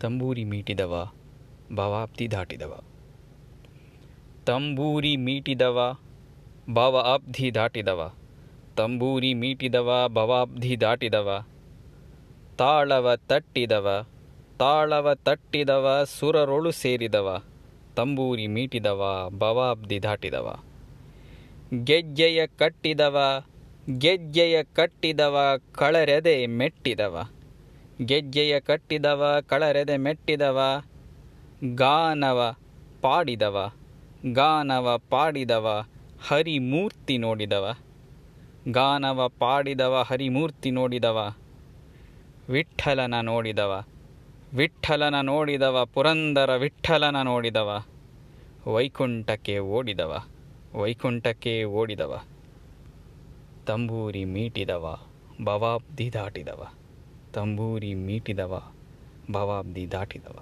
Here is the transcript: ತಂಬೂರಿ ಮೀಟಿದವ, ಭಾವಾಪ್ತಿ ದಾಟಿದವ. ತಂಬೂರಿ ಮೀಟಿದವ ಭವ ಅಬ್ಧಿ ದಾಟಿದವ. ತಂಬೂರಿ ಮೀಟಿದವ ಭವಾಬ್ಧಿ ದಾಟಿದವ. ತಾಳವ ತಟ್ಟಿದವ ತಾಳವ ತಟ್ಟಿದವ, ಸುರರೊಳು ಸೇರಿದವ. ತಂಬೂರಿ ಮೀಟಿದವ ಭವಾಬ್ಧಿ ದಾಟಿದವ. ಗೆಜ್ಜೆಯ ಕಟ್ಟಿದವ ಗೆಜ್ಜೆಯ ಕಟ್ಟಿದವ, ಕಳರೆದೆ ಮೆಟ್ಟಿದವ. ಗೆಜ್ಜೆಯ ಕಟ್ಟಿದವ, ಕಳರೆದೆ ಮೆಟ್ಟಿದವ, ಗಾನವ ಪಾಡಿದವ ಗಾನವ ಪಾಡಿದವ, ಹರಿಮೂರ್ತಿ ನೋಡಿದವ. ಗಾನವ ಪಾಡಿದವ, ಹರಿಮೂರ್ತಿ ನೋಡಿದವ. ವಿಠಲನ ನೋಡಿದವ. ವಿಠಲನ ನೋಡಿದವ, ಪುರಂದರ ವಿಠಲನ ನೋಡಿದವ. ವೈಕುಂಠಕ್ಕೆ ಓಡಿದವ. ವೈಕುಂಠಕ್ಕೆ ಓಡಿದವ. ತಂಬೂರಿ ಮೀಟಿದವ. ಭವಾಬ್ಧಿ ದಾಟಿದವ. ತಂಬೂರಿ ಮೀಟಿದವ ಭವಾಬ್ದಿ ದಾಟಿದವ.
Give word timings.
ತಂಬೂರಿ 0.00 0.44
ಮೀಟಿದವ, 0.44 1.12
ಭಾವಾಪ್ತಿ 1.76 2.30
ದಾಟಿದವ. 2.30 2.80
ತಂಬೂರಿ 4.46 5.16
ಮೀಟಿದವ 5.16 5.98
ಭವ 6.70 6.98
ಅಬ್ಧಿ 7.14 7.54
ದಾಟಿದವ. 7.54 8.12
ತಂಬೂರಿ 8.76 9.34
ಮೀಟಿದವ 9.34 10.04
ಭವಾಬ್ಧಿ 10.08 10.80
ದಾಟಿದವ. 10.80 11.46
ತಾಳವ 12.58 13.16
ತಟ್ಟಿದವ 13.16 14.06
ತಾಳವ 14.58 15.14
ತಟ್ಟಿದವ, 15.14 16.04
ಸುರರೊಳು 16.04 16.70
ಸೇರಿದವ. 16.70 17.42
ತಂಬೂರಿ 17.96 18.46
ಮೀಟಿದವ 18.46 19.30
ಭವಾಬ್ಧಿ 19.38 20.02
ದಾಟಿದವ. 20.02 20.60
ಗೆಜ್ಜೆಯ 21.84 22.46
ಕಟ್ಟಿದವ 22.46 23.44
ಗೆಜ್ಜೆಯ 23.98 24.64
ಕಟ್ಟಿದವ, 24.64 25.38
ಕಳರೆದೆ 25.72 26.46
ಮೆಟ್ಟಿದವ. 26.46 27.30
ಗೆಜ್ಜೆಯ 28.02 28.60
ಕಟ್ಟಿದವ, 28.60 29.36
ಕಳರೆದೆ 29.46 29.96
ಮೆಟ್ಟಿದವ, 29.96 30.82
ಗಾನವ 31.74 32.54
ಪಾಡಿದವ 33.02 33.72
ಗಾನವ 34.32 34.98
ಪಾಡಿದವ, 34.98 35.84
ಹರಿಮೂರ್ತಿ 36.28 37.18
ನೋಡಿದವ. 37.18 37.74
ಗಾನವ 38.68 39.28
ಪಾಡಿದವ, 39.28 40.04
ಹರಿಮೂರ್ತಿ 40.10 40.70
ನೋಡಿದವ. 40.70 41.34
ವಿಠಲನ 42.48 43.14
ನೋಡಿದವ. 43.22 43.84
ವಿಠಲನ 44.54 45.14
ನೋಡಿದವ, 45.20 45.84
ಪುರಂದರ 45.84 46.56
ವಿಠಲನ 46.56 47.22
ನೋಡಿದವ. 47.22 47.82
ವೈಕುಂಠಕ್ಕೆ 48.66 49.58
ಓಡಿದವ. 49.58 50.22
ವೈಕುಂಠಕ್ಕೆ 50.74 51.64
ಓಡಿದವ. 51.64 52.22
ತಂಬೂರಿ 53.66 54.24
ಮೀಟಿದವ. 54.24 54.98
ಭವಾಬ್ಧಿ 55.44 56.12
ದಾಟಿದವ. 56.12 56.66
ತಂಬೂರಿ 57.34 57.94
ಮೀಟಿದವ 57.94 58.54
ಭವಾಬ್ದಿ 59.30 59.92
ದಾಟಿದವ. 59.92 60.36